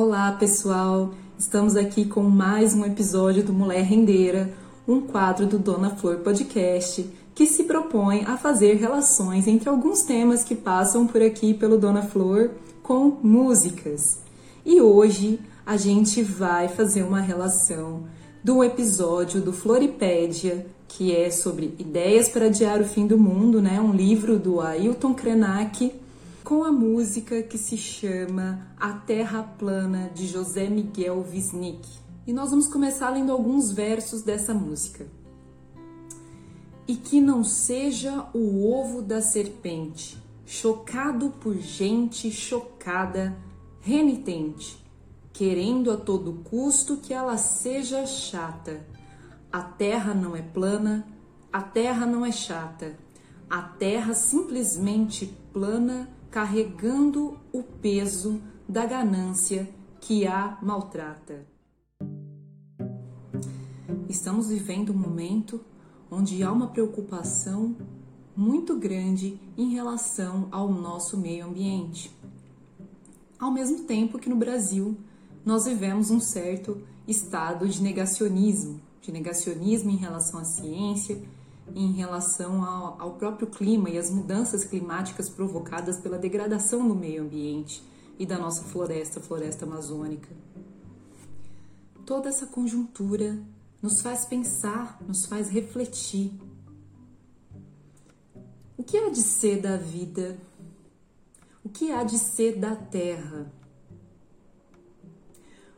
Olá, 0.00 0.30
pessoal! 0.30 1.12
Estamos 1.36 1.74
aqui 1.74 2.04
com 2.04 2.22
mais 2.22 2.72
um 2.72 2.84
episódio 2.84 3.42
do 3.42 3.52
Mulher 3.52 3.82
Rendeira, 3.82 4.48
um 4.86 5.00
quadro 5.00 5.44
do 5.44 5.58
Dona 5.58 5.90
Flor 5.90 6.18
Podcast 6.18 7.04
que 7.34 7.46
se 7.46 7.64
propõe 7.64 8.22
a 8.24 8.36
fazer 8.36 8.74
relações 8.74 9.48
entre 9.48 9.68
alguns 9.68 10.02
temas 10.02 10.44
que 10.44 10.54
passam 10.54 11.04
por 11.04 11.20
aqui 11.20 11.52
pelo 11.52 11.76
Dona 11.76 12.02
Flor 12.02 12.52
com 12.80 13.18
músicas. 13.20 14.20
E 14.64 14.80
hoje 14.80 15.40
a 15.66 15.76
gente 15.76 16.22
vai 16.22 16.68
fazer 16.68 17.02
uma 17.02 17.20
relação 17.20 18.04
do 18.44 18.62
episódio 18.62 19.40
do 19.40 19.52
Floripédia, 19.52 20.64
que 20.86 21.12
é 21.12 21.28
sobre 21.28 21.74
ideias 21.76 22.28
para 22.28 22.46
adiar 22.46 22.80
o 22.80 22.84
fim 22.84 23.04
do 23.04 23.18
mundo, 23.18 23.60
né? 23.60 23.80
Um 23.80 23.92
livro 23.92 24.38
do 24.38 24.60
Ailton 24.60 25.12
Krenak 25.12 25.92
com 26.48 26.64
a 26.64 26.72
música 26.72 27.42
que 27.42 27.58
se 27.58 27.76
chama 27.76 28.68
A 28.80 28.94
Terra 28.94 29.42
Plana 29.42 30.10
de 30.14 30.26
José 30.26 30.66
Miguel 30.66 31.22
Wisnik. 31.30 31.86
E 32.26 32.32
nós 32.32 32.48
vamos 32.48 32.66
começar 32.66 33.10
lendo 33.10 33.30
alguns 33.30 33.70
versos 33.70 34.22
dessa 34.22 34.54
música. 34.54 35.06
E 36.86 36.96
que 36.96 37.20
não 37.20 37.44
seja 37.44 38.30
o 38.32 38.66
ovo 38.66 39.02
da 39.02 39.20
serpente, 39.20 40.16
chocado 40.46 41.34
por 41.38 41.54
gente 41.54 42.30
chocada, 42.30 43.36
renitente, 43.82 44.82
querendo 45.34 45.90
a 45.90 45.98
todo 45.98 46.40
custo 46.44 46.96
que 46.96 47.12
ela 47.12 47.36
seja 47.36 48.06
chata. 48.06 48.86
A 49.52 49.60
terra 49.60 50.14
não 50.14 50.34
é 50.34 50.40
plana, 50.40 51.06
a 51.52 51.60
terra 51.60 52.06
não 52.06 52.24
é 52.24 52.32
chata, 52.32 52.96
a 53.50 53.60
terra 53.60 54.14
simplesmente 54.14 55.26
plana 55.52 56.08
carregando 56.30 57.38
o 57.52 57.62
peso 57.62 58.40
da 58.68 58.84
ganância 58.84 59.68
que 60.00 60.26
a 60.26 60.58
maltrata. 60.62 61.46
Estamos 64.08 64.48
vivendo 64.48 64.92
um 64.92 64.96
momento 64.96 65.60
onde 66.10 66.42
há 66.42 66.52
uma 66.52 66.68
preocupação 66.68 67.76
muito 68.36 68.78
grande 68.78 69.38
em 69.56 69.70
relação 69.70 70.48
ao 70.50 70.70
nosso 70.70 71.16
meio 71.16 71.46
ambiente. 71.46 72.10
Ao 73.38 73.50
mesmo 73.50 73.84
tempo 73.84 74.18
que 74.18 74.28
no 74.28 74.36
Brasil 74.36 74.96
nós 75.44 75.64
vivemos 75.64 76.10
um 76.10 76.20
certo 76.20 76.82
estado 77.06 77.66
de 77.68 77.82
negacionismo, 77.82 78.80
de 79.00 79.10
negacionismo 79.10 79.90
em 79.90 79.96
relação 79.96 80.40
à 80.40 80.44
ciência 80.44 81.20
em 81.74 81.92
relação 81.92 82.64
ao, 82.64 83.00
ao 83.00 83.14
próprio 83.14 83.46
clima 83.46 83.90
e 83.90 83.98
as 83.98 84.10
mudanças 84.10 84.64
climáticas 84.64 85.28
provocadas 85.28 85.98
pela 85.98 86.18
degradação 86.18 86.86
do 86.86 86.94
meio 86.94 87.22
ambiente 87.22 87.82
e 88.18 88.26
da 88.26 88.38
nossa 88.38 88.64
floresta, 88.64 89.20
floresta 89.20 89.64
amazônica. 89.64 90.28
Toda 92.04 92.28
essa 92.28 92.46
conjuntura 92.46 93.38
nos 93.80 94.00
faz 94.02 94.24
pensar, 94.24 95.00
nos 95.06 95.26
faz 95.26 95.48
refletir. 95.48 96.32
O 98.76 98.82
que 98.82 98.96
há 98.96 99.10
de 99.10 99.22
ser 99.22 99.60
da 99.60 99.76
vida? 99.76 100.38
O 101.64 101.68
que 101.68 101.92
há 101.92 102.02
de 102.02 102.18
ser 102.18 102.58
da 102.58 102.74
terra? 102.74 103.52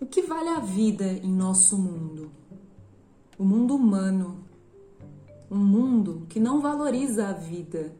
O 0.00 0.06
que 0.06 0.22
vale 0.22 0.48
a 0.48 0.60
vida 0.60 1.04
em 1.04 1.32
nosso 1.32 1.78
mundo? 1.78 2.30
O 3.38 3.44
mundo 3.44 3.74
humano, 3.74 4.43
um 5.54 5.64
mundo 5.64 6.26
que 6.28 6.40
não 6.40 6.60
valoriza 6.60 7.28
a 7.28 7.32
vida, 7.32 7.94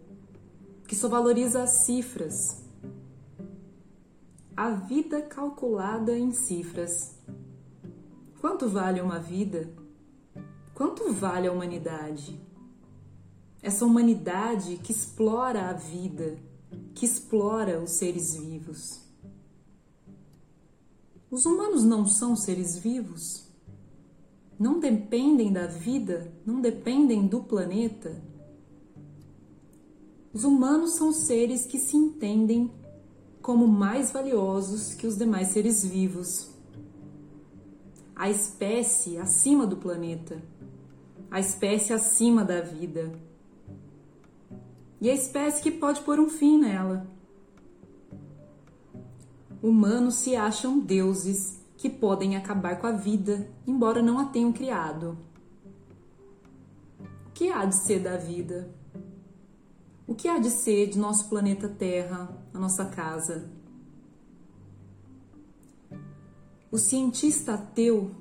que 0.89 0.97
só 0.97 1.09
valoriza 1.09 1.63
as 1.63 1.85
cifras. 1.85 2.65
A 4.57 4.71
vida 4.71 5.23
calculada 5.23 6.19
em 6.19 6.33
cifras. 6.33 7.15
Quanto 8.41 8.69
vale 8.69 9.01
uma 9.01 9.21
vida? 9.21 9.73
Quanto 10.75 11.13
vale 11.13 11.47
a 11.47 11.53
humanidade? 11.53 12.41
Essa 13.63 13.85
humanidade 13.85 14.77
que 14.83 14.91
explora 14.91 15.70
a 15.70 15.73
vida, 15.73 16.37
que 16.93 17.07
explora 17.07 17.81
os 17.81 17.93
seres 17.93 18.35
vivos. 18.35 19.01
Os 21.31 21.47
humanos 21.47 21.85
não 21.85 22.05
são 22.05 22.35
seres 22.35 22.77
vivos? 22.77 23.48
Não 24.64 24.80
dependem 24.80 25.52
da 25.52 25.67
vida, 25.67 26.33
não 26.47 26.58
dependem 26.58 27.27
do 27.27 27.42
planeta. 27.42 28.17
Os 30.33 30.42
humanos 30.42 30.95
são 30.97 31.13
seres 31.13 31.67
que 31.67 31.79
se 31.79 31.95
entendem 31.95 32.73
como 33.42 33.69
mais 33.69 34.11
valiosos 34.11 34.95
que 34.95 35.07
os 35.07 35.19
demais 35.19 35.48
seres 35.48 35.85
vivos. 35.85 36.51
A 38.17 38.30
espécie 38.30 39.19
acima 39.19 39.67
do 39.67 39.77
planeta, 39.77 40.41
a 41.31 41.39
espécie 41.39 41.92
acima 41.92 42.42
da 42.42 42.63
vida. 42.63 43.13
E 44.98 45.11
a 45.11 45.14
espécie 45.14 45.63
que 45.63 45.73
pode 45.73 46.01
pôr 46.01 46.19
um 46.19 46.31
fim 46.31 46.57
nela. 46.57 47.07
Humanos 49.63 50.14
se 50.14 50.35
acham 50.35 50.79
deuses 50.79 51.63
que 51.84 51.90
podem 51.90 52.34
acabar 52.34 52.80
com 52.80 52.86
a 52.86 52.92
vida, 52.92 53.46
embora 53.67 54.00
não 54.00 54.18
a 54.18 54.24
tenham 54.24 54.50
criado. 54.50 55.18
O 57.27 57.30
que 57.34 57.50
há 57.50 57.67
de 57.67 57.74
ser 57.74 58.00
da 58.00 58.17
vida? 58.17 58.74
O 60.06 60.14
que 60.14 60.27
há 60.27 60.39
de 60.39 60.48
ser 60.48 60.89
de 60.89 60.98
nosso 60.98 61.28
planeta 61.28 61.68
Terra, 61.68 62.34
a 62.55 62.58
nossa 62.58 62.86
casa? 62.86 63.50
O 66.72 66.78
cientista 66.78 67.52
ateu 67.52 68.12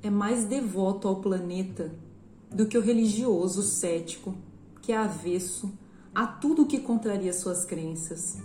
é 0.00 0.08
mais 0.08 0.44
devoto 0.44 1.08
ao 1.08 1.16
planeta 1.16 1.92
do 2.48 2.66
que 2.66 2.78
o 2.78 2.80
religioso 2.80 3.64
cético, 3.64 4.32
que 4.80 4.92
é 4.92 4.96
avesso 4.96 5.72
a 6.14 6.24
tudo 6.24 6.66
que 6.66 6.78
contraria 6.78 7.32
suas 7.32 7.64
crenças. 7.64 8.40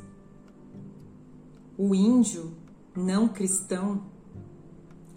O 1.78 1.94
índio 1.94 2.54
não 2.96 3.28
cristão 3.28 4.12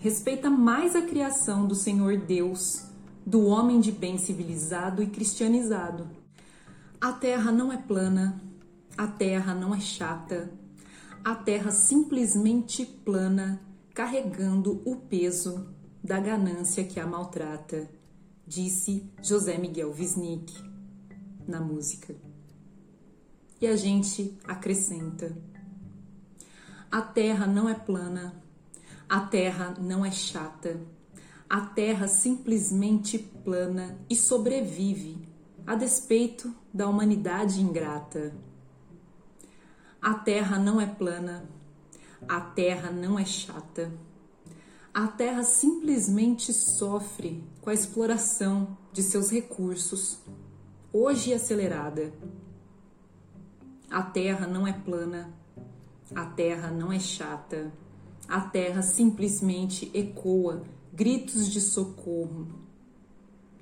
respeita 0.06 0.48
mais 0.48 0.94
a 0.94 1.02
criação 1.02 1.66
do 1.66 1.74
Senhor 1.74 2.16
Deus, 2.16 2.84
do 3.26 3.44
homem 3.46 3.80
de 3.80 3.90
bem 3.90 4.16
civilizado 4.16 5.02
e 5.02 5.08
cristianizado. 5.08 6.08
A 7.00 7.12
terra 7.12 7.50
não 7.50 7.72
é 7.72 7.76
plana, 7.76 8.40
a 8.96 9.08
terra 9.08 9.52
não 9.52 9.74
é 9.74 9.80
chata, 9.80 10.48
a 11.24 11.34
terra 11.34 11.72
simplesmente 11.72 12.86
plana, 12.86 13.60
carregando 13.92 14.80
o 14.84 14.94
peso 14.94 15.74
da 16.04 16.20
ganância 16.20 16.84
que 16.84 17.00
a 17.00 17.06
maltrata, 17.06 17.90
disse 18.46 19.10
José 19.20 19.58
Miguel 19.58 19.90
Wisnik 19.90 20.54
na 21.48 21.58
música. 21.58 22.14
E 23.60 23.66
a 23.66 23.74
gente 23.74 24.38
acrescenta: 24.44 25.36
a 26.92 27.02
terra 27.02 27.44
não 27.44 27.68
é 27.68 27.74
plana, 27.74 28.45
a 29.08 29.20
terra 29.20 29.72
não 29.78 30.04
é 30.04 30.10
chata. 30.10 30.80
A 31.48 31.60
terra 31.60 32.08
simplesmente 32.08 33.18
plana 33.18 33.96
e 34.10 34.16
sobrevive, 34.16 35.28
a 35.64 35.76
despeito 35.76 36.52
da 36.74 36.88
humanidade 36.88 37.60
ingrata. 37.60 38.34
A 40.02 40.12
terra 40.14 40.58
não 40.58 40.80
é 40.80 40.86
plana. 40.86 41.48
A 42.28 42.40
terra 42.40 42.90
não 42.90 43.16
é 43.16 43.24
chata. 43.24 43.92
A 44.92 45.06
terra 45.06 45.44
simplesmente 45.44 46.52
sofre 46.52 47.44
com 47.60 47.70
a 47.70 47.74
exploração 47.74 48.76
de 48.92 49.04
seus 49.04 49.30
recursos, 49.30 50.18
hoje 50.92 51.32
acelerada. 51.32 52.12
A 53.88 54.02
terra 54.02 54.48
não 54.48 54.66
é 54.66 54.72
plana. 54.72 55.32
A 56.12 56.24
terra 56.24 56.72
não 56.72 56.92
é 56.92 56.98
chata 56.98 57.72
a 58.28 58.40
terra 58.40 58.82
simplesmente 58.82 59.90
ecoa 59.94 60.64
gritos 60.92 61.48
de 61.48 61.60
socorro 61.60 62.48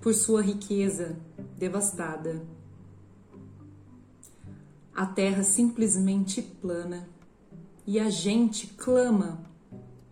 por 0.01 0.15
sua 0.15 0.41
riqueza 0.41 1.17
devastada. 1.59 2.43
A 4.95 5.05
terra 5.05 5.43
simplesmente 5.43 6.41
plana 6.41 7.09
e 7.87 7.99
a 7.99 8.09
gente 8.09 8.69
clama 8.69 9.45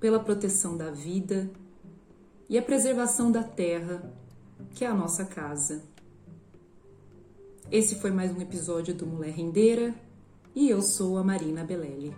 pela 0.01 0.19
proteção 0.19 0.77
da 0.77 0.91
vida 0.91 1.51
e 2.49 2.59
a 2.59 2.63
preservação 2.63 3.31
da 3.31 3.43
terra, 3.43 4.13
que 4.75 4.85
é 4.85 4.89
a 4.89 4.95
nossa 4.95 5.25
casa. 5.25 5.83
Esse 7.71 7.95
foi 7.95 8.11
mais 8.11 8.37
um 8.37 8.41
episódio 8.41 8.93
do 8.93 9.07
Mulher 9.07 9.33
Rendeira 9.33 9.95
e 10.55 10.69
eu 10.69 10.83
sou 10.83 11.17
a 11.17 11.25
Marina 11.25 11.65
Belelli. 11.65 12.15